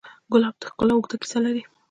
ګلاب 0.31 0.55
د 0.59 0.63
ښکلا 0.69 0.93
اوږده 0.95 1.15
کیسه 1.21 1.39
لري. 1.45 1.63